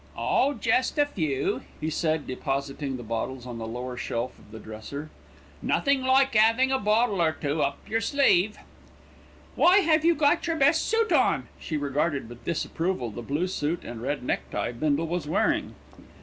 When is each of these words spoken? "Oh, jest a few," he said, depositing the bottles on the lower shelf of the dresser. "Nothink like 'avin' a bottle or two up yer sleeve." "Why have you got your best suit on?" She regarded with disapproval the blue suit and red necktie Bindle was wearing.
"Oh, 0.17 0.55
jest 0.55 0.97
a 0.97 1.05
few," 1.05 1.61
he 1.79 1.91
said, 1.91 2.25
depositing 2.25 2.97
the 2.97 3.03
bottles 3.03 3.45
on 3.45 3.59
the 3.59 3.67
lower 3.67 3.97
shelf 3.97 4.39
of 4.39 4.49
the 4.49 4.57
dresser. 4.57 5.11
"Nothink 5.61 6.03
like 6.07 6.35
'avin' 6.35 6.71
a 6.71 6.79
bottle 6.79 7.21
or 7.21 7.33
two 7.33 7.61
up 7.61 7.87
yer 7.87 7.99
sleeve." 7.99 8.57
"Why 9.55 9.81
have 9.81 10.03
you 10.03 10.15
got 10.15 10.47
your 10.47 10.55
best 10.55 10.87
suit 10.87 11.11
on?" 11.11 11.47
She 11.59 11.77
regarded 11.77 12.29
with 12.29 12.45
disapproval 12.45 13.11
the 13.11 13.21
blue 13.21 13.45
suit 13.45 13.83
and 13.83 14.01
red 14.01 14.23
necktie 14.23 14.71
Bindle 14.71 15.05
was 15.05 15.27
wearing. 15.27 15.75